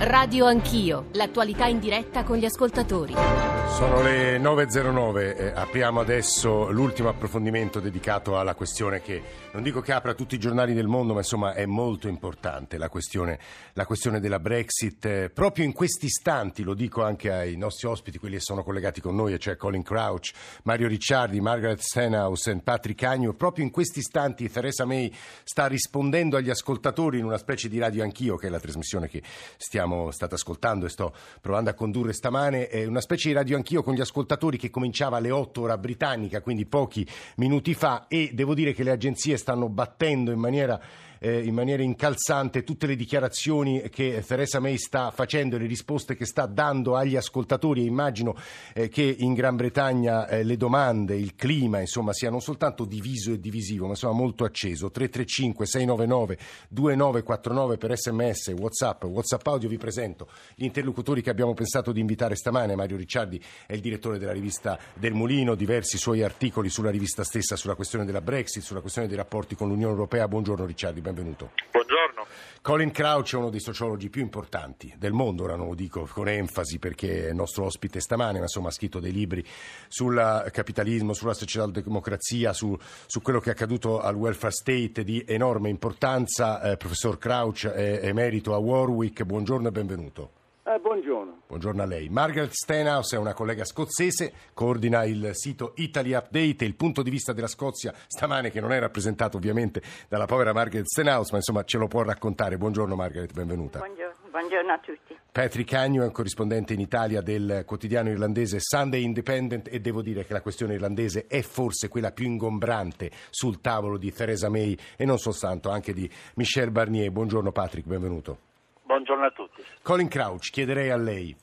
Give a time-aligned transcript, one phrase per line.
[0.00, 3.14] Radio Anch'io, l'attualità in diretta con gli ascoltatori.
[3.14, 9.22] Sono le 9.09, eh, apriamo adesso l'ultimo approfondimento dedicato alla questione che
[9.52, 12.88] non dico che apra tutti i giornali del mondo, ma insomma è molto importante, la
[12.88, 13.38] questione,
[13.74, 15.04] la questione della Brexit.
[15.04, 19.00] Eh, proprio in questi istanti, lo dico anche ai nostri ospiti, quelli che sono collegati
[19.00, 20.30] con noi, cioè Colin Crouch,
[20.62, 25.12] Mario Ricciardi, Margaret Stenhouse e Patrick Agnew, proprio in questi istanti Theresa May
[25.44, 29.22] sta rispondendo agli ascoltatori in una specie di radio anch'io, che è la trasmissione che
[29.56, 33.56] stiamo abbiamo state ascoltando e sto provando a condurre stamane, è una specie di radio
[33.56, 37.06] anch'io con gli ascoltatori che cominciava alle 8 ora britannica, quindi pochi
[37.36, 40.80] minuti fa e devo dire che le agenzie stanno battendo in maniera
[41.18, 46.14] eh, in maniera incalzante tutte le dichiarazioni che Theresa May sta facendo e le risposte
[46.14, 47.82] che sta dando agli ascoltatori.
[47.82, 48.36] E immagino
[48.74, 53.32] eh, che in Gran Bretagna eh, le domande, il clima insomma sia non soltanto diviso
[53.32, 54.90] e divisivo ma insomma molto acceso.
[54.90, 61.92] 335 699 2949 per sms, whatsapp, whatsapp audio vi presento gli interlocutori che abbiamo pensato
[61.92, 62.74] di invitare stamane.
[62.74, 67.56] Mario Ricciardi è il direttore della rivista del Mulino diversi suoi articoli sulla rivista stessa
[67.56, 70.28] sulla questione della Brexit sulla questione dei rapporti con l'Unione Europea.
[70.28, 71.52] Buongiorno Ricciardi benvenuto.
[71.70, 72.26] Buongiorno.
[72.60, 76.28] Colin Crouch è uno dei sociologi più importanti del mondo, ora non lo dico con
[76.28, 79.44] enfasi perché è nostro ospite stamane, ma insomma ha scritto dei libri
[79.88, 85.70] sul capitalismo, sulla socialdemocrazia, su, su quello che è accaduto al welfare state di enorme
[85.70, 86.60] importanza.
[86.60, 90.37] Eh, professor Crouch è emerito a Warwick, buongiorno e benvenuto.
[90.68, 91.44] Eh, buongiorno.
[91.46, 92.10] Buongiorno a lei.
[92.10, 97.08] Margaret Stenhouse è una collega scozzese, coordina il sito Italy Update e il punto di
[97.08, 99.80] vista della Scozia stamane che non è rappresentato ovviamente
[100.10, 102.58] dalla povera Margaret Stenhouse, ma insomma ce lo può raccontare.
[102.58, 103.78] Buongiorno Margaret, benvenuta.
[103.78, 105.16] Buongiorno, buongiorno a tutti.
[105.32, 110.26] Patrick Agnew è un corrispondente in Italia del quotidiano irlandese Sunday Independent e devo dire
[110.26, 115.06] che la questione irlandese è forse quella più ingombrante sul tavolo di Theresa May e
[115.06, 117.10] non soltanto, anche di Michel Barnier.
[117.10, 118.47] Buongiorno Patrick, benvenuto.
[118.88, 119.62] Buongiorno a tutti.
[119.82, 121.36] Colin Crouch, chiederei a lei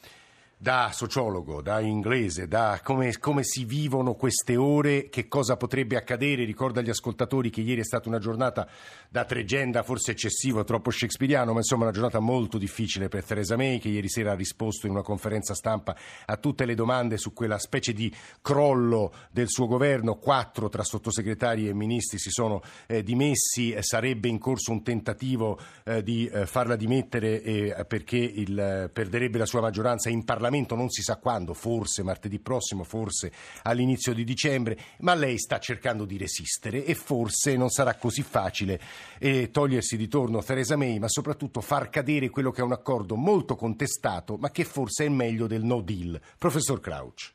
[0.58, 6.46] da sociologo, da inglese, da come, come, si vivono queste ore, che cosa potrebbe accadere.
[6.46, 8.68] Ricordo agli ascoltatori che ieri è stata una giornata
[9.10, 13.80] da tregenda, forse eccessivo, troppo shakespeariano, ma insomma una giornata molto difficile per Theresa May,
[13.80, 17.60] che ieri sera ha risposto in una conferenza stampa a tutte le domande su quella
[17.60, 20.16] specie di crollo del suo governo.
[20.16, 25.60] Quattro tra sottosegretari e ministri si sono eh, dimessi, eh, sarebbe in corso un tentativo
[25.84, 30.44] eh, di eh, farla dimettere eh, perché il, eh, perderebbe la sua maggioranza in Parlamento
[30.46, 33.32] Parlamento non si sa quando, forse martedì prossimo, forse
[33.64, 38.80] all'inizio di dicembre, ma lei sta cercando di resistere e forse non sarà così facile
[39.20, 43.16] eh, togliersi di torno Theresa May, ma soprattutto far cadere quello che è un accordo
[43.16, 46.22] molto contestato, ma che forse è meglio del no deal.
[46.38, 47.34] Professor Crouch.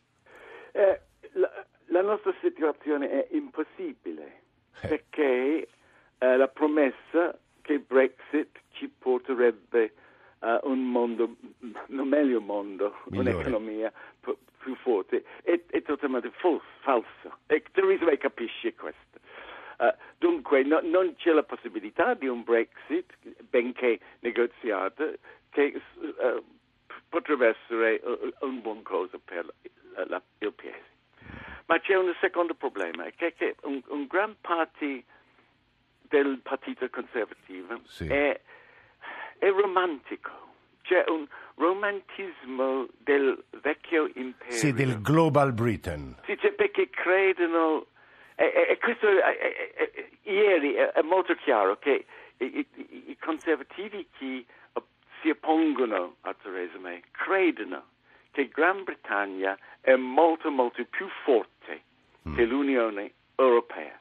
[0.71, 1.01] Eh,
[1.33, 1.51] la,
[1.87, 4.43] la, nostra situazione è impossibile
[4.83, 4.87] eh.
[4.87, 5.69] perché
[6.17, 9.95] eh, la promessa che Brexit ci porterebbe
[10.41, 13.35] uh, un mondo, un meglio mondo, Migliore.
[13.35, 17.39] un'economia p- più forte, è, è totalmente falso, falso.
[17.47, 19.19] E Theresa May capisce questo.
[19.79, 23.17] Uh, dunque no, non c'è la possibilità di un Brexit,
[23.49, 25.15] benché negoziato,
[25.51, 26.45] che uh,
[27.09, 28.01] potrebbe essere
[28.41, 29.47] un buon cosa per
[29.95, 30.89] la, la, il paese.
[31.67, 35.05] Ma c'è un secondo problema, che, che un, un gran parte
[36.03, 38.07] del Partito Conservativo sì.
[38.07, 38.41] è
[39.41, 40.31] è romantico.
[40.83, 44.53] C'è un romantismo del vecchio impero.
[44.53, 46.17] Sì, del Global Britain.
[46.25, 47.87] Sì, cioè perché credono...
[48.37, 52.05] E, e, e questo è, ieri è, molto chiaro che
[52.39, 54.45] i, i, i conservativi che
[55.21, 57.89] si oppongono a Theresa May credono
[58.31, 61.83] che Gran Bretagna è molto molto più forte
[62.29, 62.35] mm.
[62.35, 63.99] che l'Unione Europea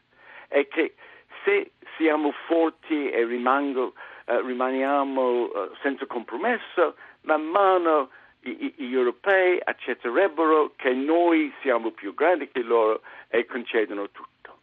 [0.48, 0.96] e che
[1.44, 3.94] se siamo forti e rimango,
[4.30, 8.10] eh, rimaniamo eh, senza compromesso, man mano
[8.42, 14.60] gli europei accetterebbero che noi siamo più grandi che loro e concedono tutto.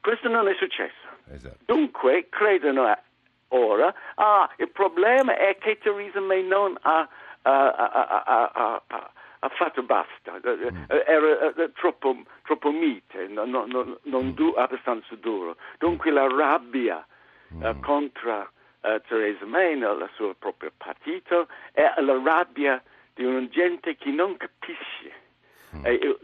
[0.00, 1.06] Questo non è successo.
[1.30, 1.58] Esatto.
[1.66, 2.98] Dunque credono
[3.48, 7.08] ora, ah, il problema è che Theresa May non ha,
[7.42, 8.82] uh, uh,
[9.38, 10.84] ha fatto basta, mm.
[10.88, 14.30] era troppo, troppo mite, non, non, non mm.
[14.30, 15.56] du, abbastanza duro.
[15.78, 17.06] Dunque la rabbia
[17.54, 17.80] mm.
[17.82, 18.50] contro
[18.84, 22.82] uh, Theresa May nel suo proprio partito, è la rabbia
[23.14, 25.12] di una gente che non capisce
[25.76, 25.86] mm.
[25.86, 26.18] e,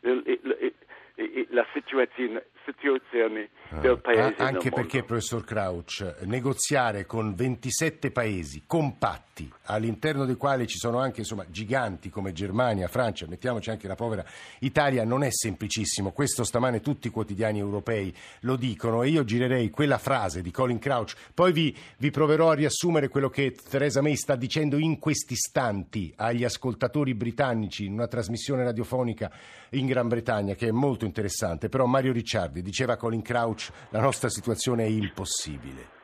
[0.00, 3.48] il, la situazione, istituzioni
[3.80, 4.34] del paese.
[4.38, 5.06] Ah, anche perché, mondo.
[5.06, 12.08] professor Crouch, negoziare con 27 paesi compatti, all'interno dei quali ci sono anche insomma, giganti
[12.08, 14.24] come Germania, Francia, mettiamoci anche la povera
[14.60, 16.12] Italia, non è semplicissimo.
[16.12, 20.78] Questo stamane tutti i quotidiani europei lo dicono e io girerei quella frase di Colin
[20.78, 21.14] Crouch.
[21.34, 26.12] Poi vi, vi proverò a riassumere quello che Theresa May sta dicendo in questi istanti
[26.16, 29.30] agli ascoltatori britannici in una trasmissione radiofonica
[29.70, 31.68] in Gran Bretagna che è molto interessante.
[31.68, 36.02] Però Mario Ricciardi diceva Colin Crouch la nostra situazione è impossibile.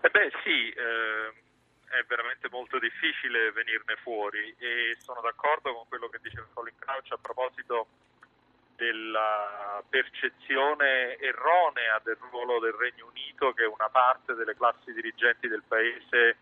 [0.00, 1.28] Eh beh sì, eh,
[1.88, 7.12] è veramente molto difficile venirne fuori e sono d'accordo con quello che dice Colin Crouch
[7.12, 7.86] a proposito
[8.76, 15.62] della percezione erronea del ruolo del Regno Unito che una parte delle classi dirigenti del
[15.66, 16.36] paese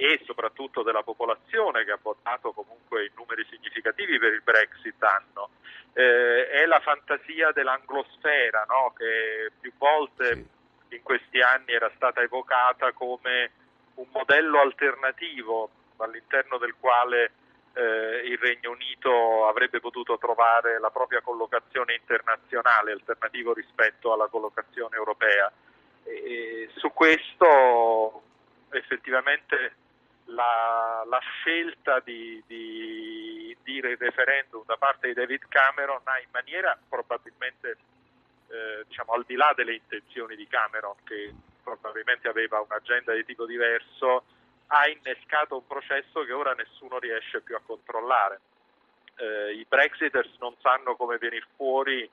[0.00, 5.50] e soprattutto della popolazione che ha votato comunque in numeri significativi per il Brexit hanno.
[5.92, 8.94] Eh, è la fantasia dell'anglosfera no?
[8.96, 10.44] che più volte
[10.90, 13.50] in questi anni era stata evocata come
[13.94, 17.32] un modello alternativo all'interno del quale
[17.72, 24.94] eh, il Regno Unito avrebbe potuto trovare la propria collocazione internazionale, alternativo rispetto alla collocazione
[24.94, 25.50] europea.
[26.04, 28.22] E su questo
[28.70, 29.86] effettivamente
[30.30, 36.28] la, la scelta di, di dire il referendum da parte di David Cameron ha in
[36.32, 37.76] maniera probabilmente
[38.48, 41.32] eh, diciamo al di là delle intenzioni di Cameron che
[41.62, 44.24] probabilmente aveva un'agenda di tipo diverso
[44.68, 48.40] ha innescato un processo che ora nessuno riesce più a controllare.
[49.16, 52.10] Eh, I Brexiters non sanno come venire fuori eh,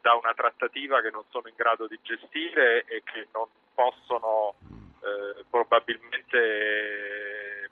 [0.00, 4.54] da una trattativa che non sono in grado di gestire e che non possono
[5.06, 7.25] eh, probabilmente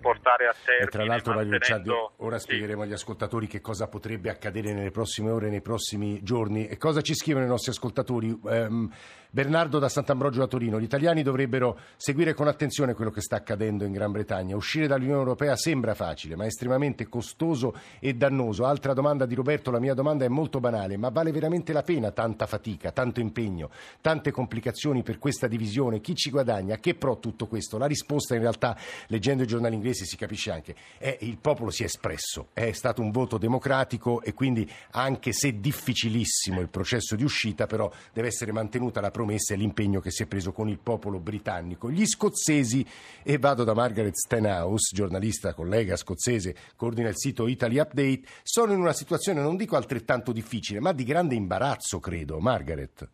[0.04, 0.86] portare a termine.
[0.86, 2.44] E tra l'altro, mantenendo- ora sì.
[2.44, 7.00] spiegheremo agli ascoltatori che cosa potrebbe accadere nelle prossime ore, nei prossimi giorni e cosa
[7.00, 8.38] ci scrivono i nostri ascoltatori.
[8.46, 8.92] Ehm,
[9.34, 13.82] Bernardo da Sant'Ambrogio da Torino, gli italiani dovrebbero seguire con attenzione quello che sta accadendo
[13.82, 14.54] in Gran Bretagna.
[14.54, 18.64] Uscire dall'Unione Europea sembra facile, ma è estremamente costoso e dannoso.
[18.64, 22.12] Altra domanda di Roberto, la mia domanda è molto banale, ma vale veramente la pena
[22.12, 23.70] tanta fatica, tanto impegno,
[24.00, 26.00] tante complicazioni per questa divisione?
[26.00, 26.76] Chi ci guadagna?
[26.76, 27.76] Che pro tutto questo?
[27.76, 28.76] La risposta in realtà,
[29.08, 33.02] leggendo i giornali inglesi si capisce anche, è il popolo si è espresso, è stato
[33.02, 38.52] un voto democratico e quindi anche se difficilissimo il processo di uscita, però deve essere
[38.52, 41.90] mantenuta la promessa e l'impegno che si è preso con il popolo britannico.
[41.90, 42.86] Gli scozzesi,
[43.22, 48.80] e vado da Margaret Stenhouse, giornalista, collega scozzese, coordina il sito Italy Update, sono in
[48.80, 52.38] una situazione non dico altrettanto difficile, ma di grande imbarazzo, credo.
[52.38, 53.08] Margaret.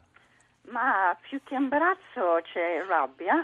[0.71, 3.35] Ma più che imbarazzo c'è rabbia,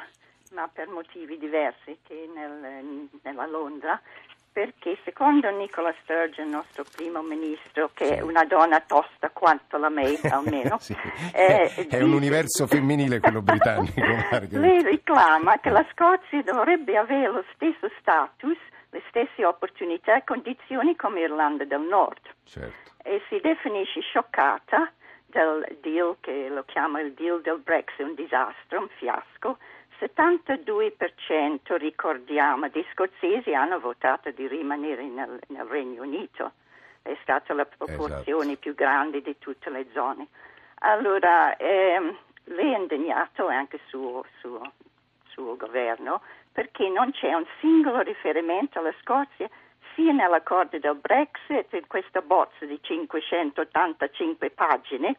[0.53, 4.01] ma per motivi diversi che nel- nella Londra,
[4.56, 10.19] perché secondo Nicola Sturgeon, nostro primo ministro, che è una donna tosta quanto la May
[10.31, 10.97] almeno, Sì.
[11.35, 14.00] eh, È un dice- universo femminile quello britannico.
[14.56, 18.56] Lei richiama che la Scozia dovrebbe avere lo stesso status,
[18.93, 22.93] le stesse opportunità e condizioni come Irlanda del Nord Certo.
[23.03, 24.91] e si definisce scioccata
[25.26, 29.58] del deal che lo chiama il deal del Brexit, un disastro, un fiasco.
[29.98, 36.52] 72% ricordiamo di scozzesi hanno votato di rimanere nel, nel Regno Unito.
[37.02, 38.58] È stata la proporzione Esatto.
[38.58, 40.26] più grande di tutte le zone.
[40.81, 44.72] Allora, ehm, lei è indignato anche suo, suo,
[45.28, 46.20] suo governo
[46.52, 49.48] perché non c'è un singolo riferimento alla Scozia
[49.94, 55.16] sia nell'accordo del Brexit, in questa bozza di 585 pagine,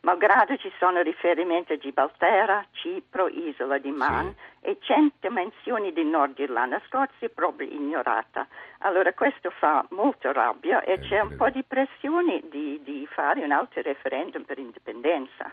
[0.00, 6.38] malgrado ci sono riferimenti a Gibraltar, Cipro, Isola di Man e 100 menzioni di Nord
[6.38, 8.46] Irlanda, la Scozia è proprio ignorata.
[8.78, 13.42] Allora questo fa molto rabbia e Eh, c'è un po' di pressione di, di fare
[13.44, 15.52] un altro referendum per indipendenza.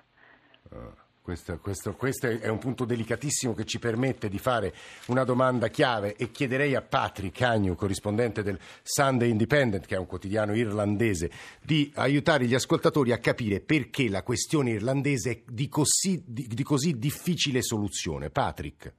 [0.71, 4.71] Ah, Questo, questo- questo è un punto delicatissimo che ci permette di fare
[5.07, 10.05] una domanda chiave e chiederei a Patrick Agnew, corrispondente del Sunday Independent, che è un
[10.05, 11.31] quotidiano irlandese,
[11.63, 16.61] di aiutare gli ascoltatori a capire perché la questione irlandese è di così, di- di
[16.61, 18.29] così difficile soluzione.
[18.29, 18.93] Patrick.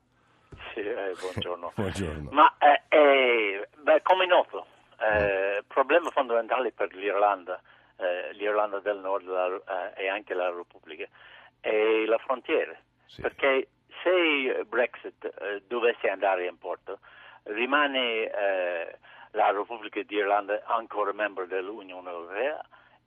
[0.75, 1.73] Sì, eh, buongiorno.
[1.78, 2.30] Buongiorno.
[2.33, 4.66] Ma eh, eh, beh, come noto,
[4.99, 7.62] eh, il problema fondamentale per l'Irlanda,
[7.99, 11.06] eh, l'Irlanda del Nord la- eh, e anche la Repubblica,
[11.61, 12.77] è la frontiera.
[13.07, 13.21] Sì.
[13.21, 13.69] Perché
[14.03, 16.99] se Brexit eh, dovesse andare in porto,
[17.45, 18.99] rimane eh,
[19.33, 22.61] la Repubblica d'Irlanda ancora membro dell'Unione Europea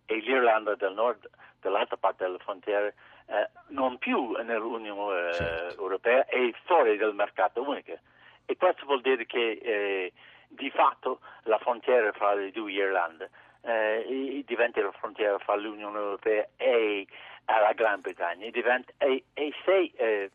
[0.06, 1.30] e l'Irlanda del Nord,
[1.62, 5.82] dall'altra parte della frontiera, eh, non più nell'Unione eh, Certo.
[5.82, 7.98] Europea e fuori del mercato unico.
[8.46, 10.14] E questo vuol dire che eh,
[10.48, 13.30] di fatto la frontiera fra le due Irlande
[13.62, 17.06] eh, diventa la frontiera fra l'Unione Europea e
[17.50, 20.32] alla Gran Bretagna e, diventa, e, e se eh,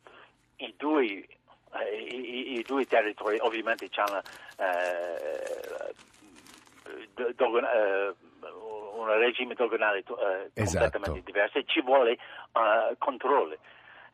[0.57, 1.27] i due eh,
[1.97, 4.21] i, i, due territori ovviamente hanno
[4.59, 5.95] eh,
[7.17, 8.15] eh,
[8.97, 10.89] un regime doganale eh, Esatto.
[10.89, 12.19] completamente diverso ci vuole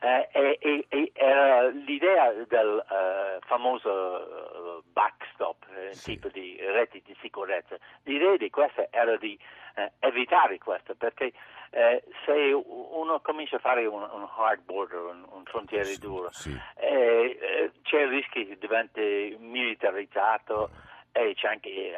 [0.01, 0.27] eh.
[0.31, 6.13] Eh, e, e- e era l'idea del eh, famoso eh, backstop, eh, Sì.
[6.13, 9.37] tipo di reti di sicurezza, l'idea di questa era di
[9.75, 11.31] eh, evitare questo, perché
[11.69, 16.29] eh, se uno comincia a fare un, un hard border, un, un frontiere Sì, duro,
[16.31, 16.57] sì.
[16.77, 20.71] eh, eh, c'è il rischio che diventi militarizzato
[21.13, 21.95] e c'è anche, eh,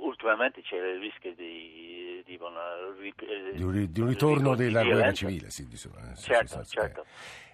[0.00, 1.93] ultimamente c'è il rischio di,
[2.24, 2.60] di una
[3.02, 5.26] eh, Di un, di un ritorno di della guerra violenza.
[5.26, 7.00] civile, sì, di- eh, Certo, certo.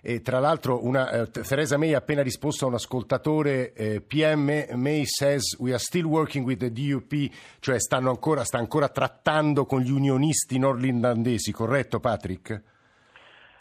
[0.03, 0.12] eh.
[0.15, 4.65] E tra l'altro una, eh, Theresa May ha appena risposto a un ascoltatore, eh, PM
[4.75, 9.67] May says we are still working with the DUP, cioè stanno ancora, sta ancora trattando
[9.67, 12.62] con gli unionisti nordirlandesi, corretto Patrick?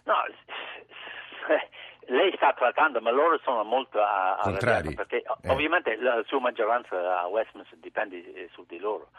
[0.04, 0.14] No,
[2.08, 5.50] lei sta trattando, ma loro sono molto a, a perché Eh.
[5.50, 9.10] ovviamente la sua maggioranza a Westminster dipende eh, su di loro.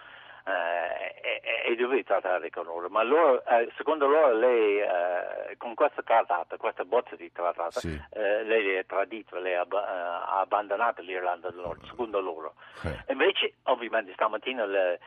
[0.47, 5.75] Eh, e, e deve trattare con loro, ma loro, eh, secondo loro lei eh, con
[5.75, 8.00] questa trattata, questa bozza di trattata, Sì.
[8.14, 9.87] lei è tradito, lei ha, abba-
[10.28, 12.54] ha abbandonato l'Irlanda del Nord, secondo loro.
[12.85, 13.12] Eh.
[13.12, 14.99] Invece, ovviamente, stamattina le-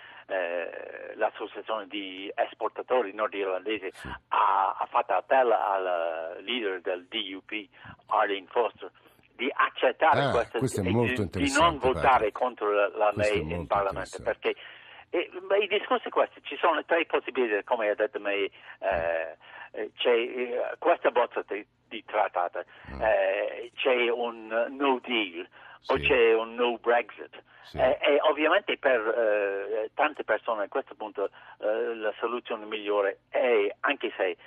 [1.15, 3.91] l'associazione di esportatori nordirlandesi
[4.29, 7.67] ha, ha fatto appello al leader del DUP,
[8.07, 8.89] Arlene Foster,
[9.35, 12.37] di accettare Ah, questa è di, di non votare Patrick.
[12.37, 14.55] contro la, la è May in Parlamento perché
[15.47, 19.37] ma i discorsi questi ci sono tre possibilità come ha detto May eh,
[19.73, 22.63] eh, c'è eh, questa bozza di, di trattata
[22.99, 25.47] eh, c'è un no deal
[25.87, 25.97] o Mm.
[25.97, 26.07] Sì.
[26.07, 27.77] c'è un no Brexit Sì.
[27.77, 34.11] Eh, e ovviamente per eh, tante persone a questo punto la soluzione migliore è anche
[34.17, 34.37] se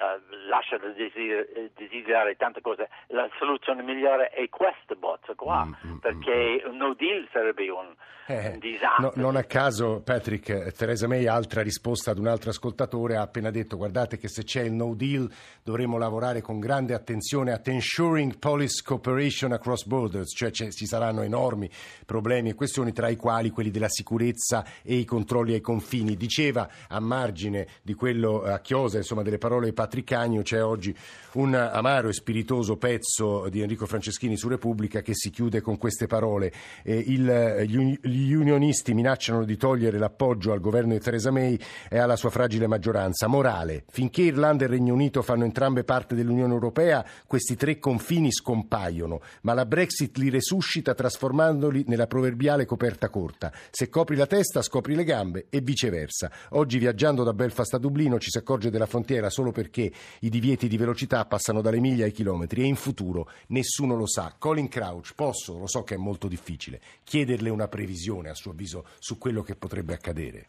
[0.00, 2.88] eh, eh, lascia da desider- desiderare tante cose.
[3.08, 7.94] La soluzione migliore è questa bozza qua Mm, mm, perché un no deal sarebbe un,
[8.26, 9.12] Eh, un disastro.
[9.14, 13.22] no, non a caso, Patrick, eh, Theresa May, altra risposta ad un altro ascoltatore, ha
[13.22, 15.28] appena detto guardate che se c'è il no deal
[15.62, 21.68] dovremo lavorare con grande attenzione at ensuring police cooperation across borders, cioè ci saranno enormi
[22.06, 26.16] problemi e questioni tra i quali quelli della sicurezza e i controlli ai confini.
[26.16, 30.94] Diceva a margine di quello a chiosa, insomma, delle parole di Patrick Cagno, c'è oggi
[31.32, 36.06] un amaro e spiritoso pezzo di Enrico Franceschini su Repubblica che si chiude con queste
[36.06, 36.52] parole.
[36.82, 42.16] Eh, il- gli unionisti minacciano di togliere l'appoggio al governo di Theresa May e alla
[42.16, 43.28] sua fragile maggioranza.
[43.28, 49.20] Morale, finché Irlanda e Regno Unito fanno entrambe parte dell'Unione Europea, questi tre confini scompaiono,
[49.42, 53.52] ma la Brexit li resuscita trasformandoli nella proverbiale coperta corta.
[53.70, 56.30] Se copri la testa, scopri le gambe e viceversa.
[56.50, 60.66] Oggi viaggiando da Belfast a Dublino ci si accorge della frontiera solo perché i divieti
[60.68, 64.34] di velocità passano dalle miglia ai chilometri e in futuro nessuno lo sa.
[64.38, 68.86] Colin Crouch, posso, lo so che è molto difficile, chiederle una previsione a suo avviso
[68.98, 70.46] su quello che potrebbe accadere.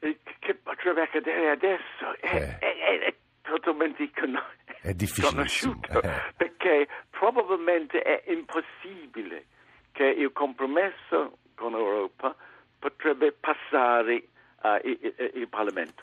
[0.00, 2.58] Eh, Che potrebbe accadere adesso è, Eh.
[2.58, 4.40] è- è- è totalmente con-
[4.82, 6.10] È sconosciuto, eh.
[6.36, 9.44] perché probabilmente è impossibile
[9.92, 12.34] che il compromesso con l'Europa
[12.78, 14.24] potrebbe passare
[14.62, 16.02] eh, il, il- il Parlamento.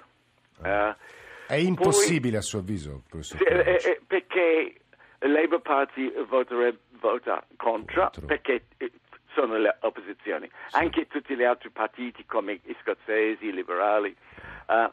[0.63, 0.96] Eh,
[1.48, 4.75] È impossibile a suo avviso, professor sì, eh, eh, perché
[5.22, 8.25] il Labour Party voterebbe, vota contro, Contro.
[8.25, 8.92] perché eh,
[9.34, 10.50] sono le opposizioni.
[10.72, 14.16] Anche tutti gli altri partiti come i scozzesi, i liberali.
[14.70, 14.89] eh,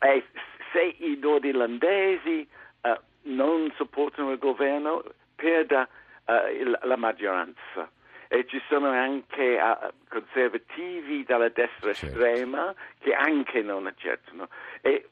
[0.00, 0.24] e
[0.72, 2.46] se i nordirlandesi
[2.82, 5.02] eh, non supportano il governo,
[5.34, 5.88] perda
[6.26, 7.90] eh, il- la maggioranza.
[8.28, 9.76] E ci sono anche eh,
[10.08, 12.06] conservativi dalla destra Certo.
[12.06, 14.48] estrema che anche non accettano.
[14.80, 15.10] E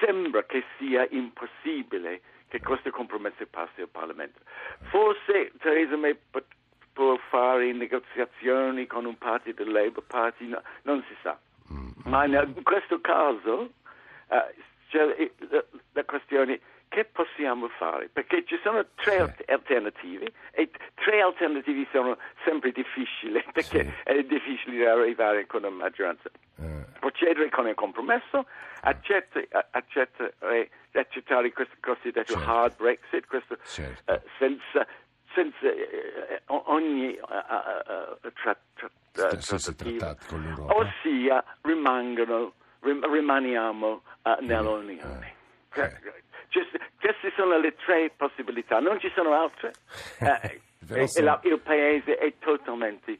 [0.00, 4.40] sembra che sia impossibile che questo compromesso passi al Parlamento.
[4.90, 6.16] Forse Theresa May
[6.92, 11.38] può fare negoziazioni con un partito del Labour Party, no- non si sa.
[12.04, 13.72] Ma in questo caso
[14.30, 14.54] eh,
[14.88, 18.08] c'è la, la questione che possiamo fare?
[18.08, 19.18] Perché ci sono tre Sì.
[19.18, 23.92] alt- alternative e tre alternative sono sempre difficili perché Sì.
[24.04, 26.30] è difficile arrivare con una maggioranza
[27.18, 28.46] Eh, procedere con il compromesso,
[28.82, 32.48] accetta- a- accettare, accettare questo cosiddetto Certo.
[32.50, 34.12] hard Brexit, questo, Certo.
[34.12, 34.86] eh, senza,
[35.34, 38.90] senza eh, o- ogni eh, eh, eh, tra- tra-
[39.30, 40.74] eh, trattato con l'Europa.
[40.76, 45.34] Ossia, rimangono, rim- rimaniamo eh, nell'Unione.
[45.74, 46.16] Eh.
[46.48, 46.66] Ci-
[47.00, 49.72] queste sono le tre possibilità, non ci sono altre.
[50.90, 53.18] Eh, la- il paese è totalmente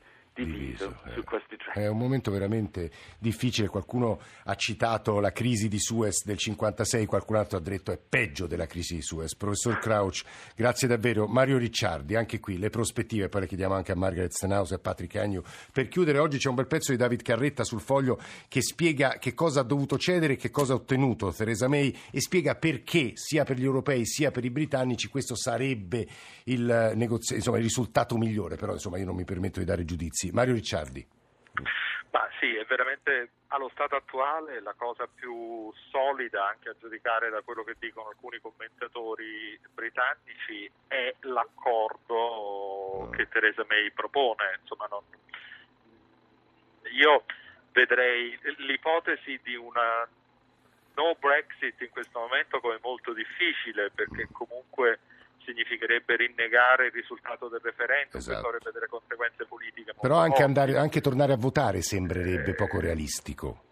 [0.85, 1.12] eh.
[1.14, 1.73] su questi tre.
[1.73, 3.68] È un momento veramente difficile.
[3.68, 8.47] Qualcuno ha citato la crisi di Suez del 56, qualcun altro ha detto è peggio
[8.47, 9.35] della crisi di Suez.
[9.35, 10.23] Professor Crouch,
[10.54, 11.26] grazie davvero.
[11.26, 14.80] Mario Ricciardi, anche qui le prospettive, poi le chiediamo anche a Margaret Stenhouse e a
[14.80, 15.42] Patrick Agnew.
[15.73, 19.35] Per chiudere, oggi c'è un bel pezzo di David Carretta sul foglio che spiega che
[19.35, 23.44] cosa ha dovuto cedere e che cosa ha ottenuto Theresa May e spiega perché sia
[23.44, 26.06] per gli europei sia per i britannici questo sarebbe
[26.44, 30.30] il, negozio, insomma, il risultato migliore, però insomma, io non mi permetto di dare giudizi.
[30.30, 30.67] Mario Ricciardi.
[32.10, 37.42] Ma sì, è veramente allo stato attuale la cosa più solida, anche a giudicare da
[37.42, 44.58] quello che dicono alcuni commentatori britannici, è l'accordo che Theresa May propone.
[44.60, 45.02] Insomma, non...
[46.92, 47.25] io
[47.72, 50.08] vedrei l'ipotesi di una
[50.94, 54.98] no Brexit in questo momento come molto difficile perché comunque
[55.49, 58.47] significherebbe rinnegare il risultato del referendum, Esatto.
[58.47, 63.62] avrebbe delle conseguenze politiche Però anche, andare, anche tornare a votare sembrerebbe poco realistico.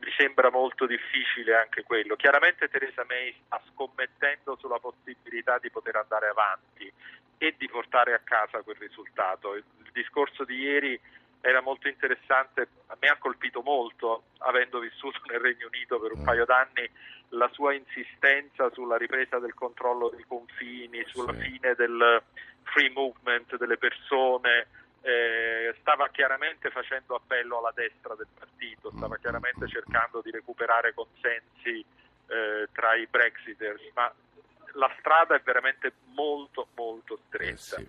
[0.00, 2.16] mi sembra molto difficile anche quello.
[2.16, 6.92] Chiaramente Theresa May sta scommettendo sulla possibilità di poter andare avanti
[7.38, 9.54] e di portare a casa quel risultato.
[9.54, 11.00] Il, il discorso di ieri
[11.40, 16.20] era molto interessante, a me ha colpito molto, avendo vissuto nel Regno Unito per un
[16.20, 16.24] Mm.
[16.24, 16.88] paio d'anni,
[17.30, 21.40] la sua insistenza sulla ripresa del controllo dei confini, sulla Sì.
[21.42, 22.22] fine del
[22.64, 24.66] free movement delle persone,
[25.02, 30.30] eh, stava chiaramente facendo appello alla destra del partito, stava Mm, chiaramente mm, cercando di
[30.30, 31.84] recuperare consensi
[32.28, 34.12] eh, tra i Brexiters, ma
[34.74, 37.76] la strada è veramente molto molto Eh, stretta.
[37.76, 37.88] sì.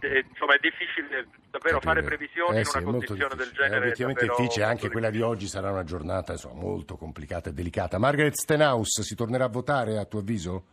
[0.00, 2.16] Eh, insomma è difficile davvero fare Capire.
[2.16, 3.64] previsioni Eh in sì, una molto condizione del difficile.
[3.66, 3.76] genere.
[3.76, 7.50] È obiettivamente davvero difficile, anche molto quella di oggi sarà una giornata insomma, molto complicata
[7.50, 7.98] e delicata.
[7.98, 10.64] Margaret Stenhouse, si tornerà a votare a tuo avviso?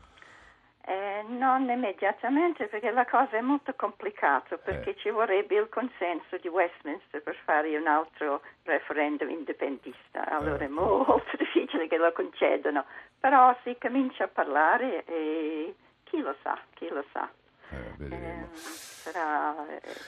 [0.88, 4.96] Eh, non immediatamente perché la cosa è molto complicata perché Eh.
[4.98, 10.30] ci vorrebbe il consenso di Westminster per fare un altro referendum indipendentista.
[10.30, 10.66] Allora Eh.
[10.66, 12.86] è molto difficile che lo concedano,
[13.20, 15.74] però si comincia a parlare e
[16.04, 17.28] chi lo sa, chi lo sa.
[17.76, 18.26] Eh, vedremo.
[18.26, 18.48] Eh,
[19.06, 19.56] sarà,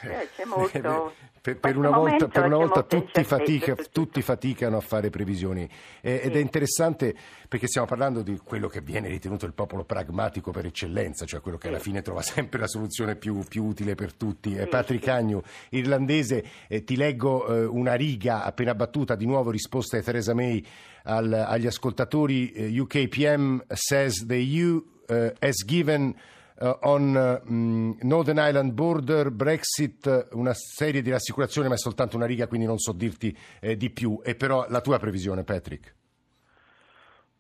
[0.02, 1.14] eh, c'è molto...
[1.42, 5.70] per, una volta, per una tutti, fatica- tutti faticano a fare previsioni
[6.02, 6.42] Eh, ed è Sì.
[6.42, 7.16] interessante
[7.48, 11.58] perché stiamo parlando di quello che viene ritenuto il popolo pragmatico per eccellenza, cioè quello
[11.58, 14.56] che alla fine trova sempre la soluzione più, più utile per tutti.
[14.58, 15.10] Sì, Patrick sì.
[15.12, 20.34] Agnew, irlandese, eh, ti leggo eh, una riga appena battuta, di nuovo risposta di Theresa
[20.34, 20.66] May
[21.04, 22.52] al- agli ascoltatori.
[22.52, 26.14] eh, UKPM says the EU eh, has given
[26.60, 32.16] Uh, on mm, Northern Ireland border, Brexit, uh, una serie di rassicurazioni, ma è soltanto
[32.16, 34.20] una riga, quindi non so dirti eh, di più.
[34.24, 35.94] E però la tua previsione, Patrick?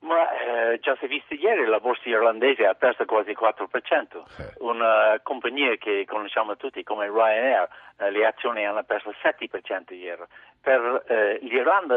[0.07, 4.23] Ma eh, già si è visto ieri, la borsa irlandese ha perso quasi il 4%.
[4.37, 4.53] Eh.
[4.59, 10.23] Una compagnia che conosciamo tutti come Ryanair, eh, le azioni hanno perso il 7% ieri.
[10.61, 11.95] Per eh, l'Irlanda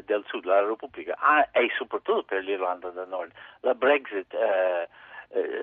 [0.00, 4.88] del Sud, la Repubblica, ah, e soprattutto per l'Irlanda del Nord, la Brexit, eh, eh,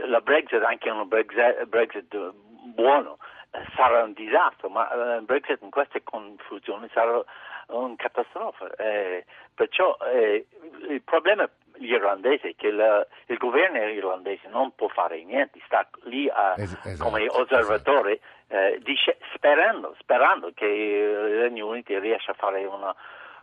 [0.10, 2.32] la Brexit anche un Brexit, Brexit eh,
[2.74, 3.18] buono,
[3.52, 7.22] eh, sarà un disastro, ma il Brexit in queste confusioni sarà
[7.68, 8.72] una catastrofe.
[8.78, 10.46] Eh, perciò eh,
[10.90, 11.48] il problema
[11.82, 16.78] irlandese è che la- il governo irlandese non può fare niente, sta lì a- Es-
[16.84, 18.20] esatto, come osservatore
[18.50, 22.94] eh, dice- sperando, sperando che il Regno Unito riesca a fare una,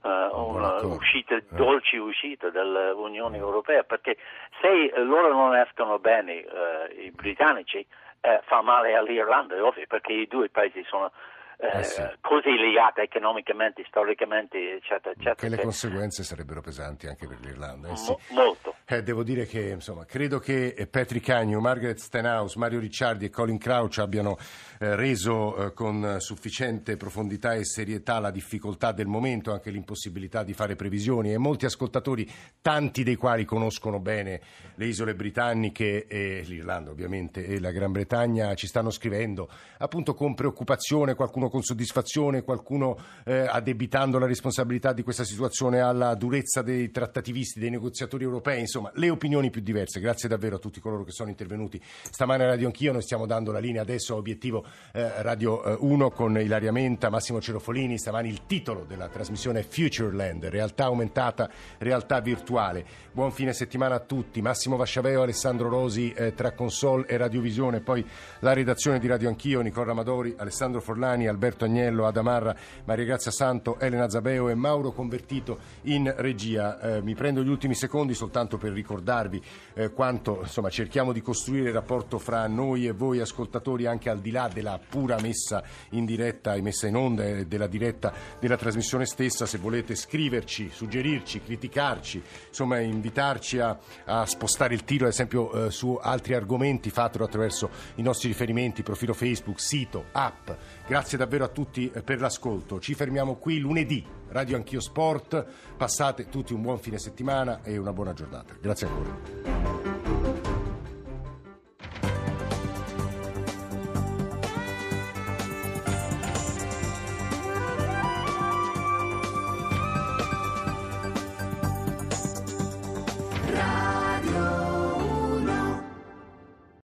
[0.02, 0.88] eh, accordo.
[0.94, 1.44] uscita, Eh.
[1.50, 4.16] dolce uscita dall'Unione Europea, perché
[4.60, 7.86] se loro non escono bene, eh, i britannici,
[8.20, 11.10] eh, fa male all'Irlanda, è ovvio, perché i due paesi sono
[11.58, 12.02] eh, sì.
[12.20, 15.34] così legati economicamente, storicamente, eccetera, eccetera.
[15.34, 17.88] Che le conseguenze sarebbero pesanti anche per l'Irlanda.
[17.88, 18.10] eh sì.
[18.10, 18.75] mo- molto.
[18.88, 23.30] Eh, devo dire che insomma, credo che eh, Patrick Agnew, Margaret Stenhouse, Mario Ricciardi e
[23.30, 24.38] Colin Crouch abbiano
[24.78, 30.52] eh, reso eh, con sufficiente profondità e serietà la difficoltà del momento, anche l'impossibilità di
[30.52, 31.32] fare previsioni.
[31.32, 32.30] E molti ascoltatori,
[32.62, 34.40] tanti dei quali conoscono bene
[34.76, 40.34] le isole britanniche e l'Irlanda ovviamente e la Gran Bretagna, ci stanno scrivendo appunto con
[40.34, 46.92] preoccupazione, qualcuno con soddisfazione, qualcuno eh, addebitando la responsabilità di questa situazione alla durezza dei
[46.92, 50.00] trattativisti, dei negoziatori europei, insomma le opinioni più diverse.
[50.00, 53.52] Grazie davvero a tutti coloro che sono intervenuti stamane a Radio Anch'io, noi stiamo dando
[53.52, 58.28] la linea adesso a Obiettivo eh, Radio eh, 1 con Ilaria Menta, Massimo Cerofolini, stamani
[58.28, 62.84] il titolo della trasmissione è Futureland, realtà aumentata, realtà virtuale.
[63.12, 68.04] Buon fine settimana a tutti, Massimo Vasciaveo, Alessandro Rosi eh, tra console e radiovisione, poi
[68.40, 73.78] la redazione di Radio Anch'io, Nicola Ramadori, Alessandro Forlani, Alberto Agnello, Adamarra, Maria Grazia Santo,
[73.78, 76.78] Elena Zabeo e Mauro Convertito in regia.
[76.80, 79.42] Eh, mi prendo gli ultimi secondi soltanto per ricordarvi
[79.74, 84.20] eh, quanto insomma, cerchiamo di costruire il rapporto fra noi e voi ascoltatori anche al
[84.20, 88.56] di là della pura messa in diretta e messa in onda e della diretta della
[88.56, 89.46] trasmissione stessa.
[89.46, 95.70] Se volete scriverci, suggerirci, criticarci, insomma invitarci a, a spostare il tiro ad esempio eh,
[95.70, 100.50] su altri argomenti, fatelo attraverso i nostri riferimenti, profilo Facebook, sito, app.
[100.86, 102.80] Grazie davvero a tutti eh, per l'ascolto.
[102.80, 104.04] Ci fermiamo qui lunedì.
[104.28, 105.44] Radio Anch'io Sport.
[105.76, 108.54] Passate tutti un buon fine settimana e una buona giornata.
[108.60, 109.85] Grazie ancora.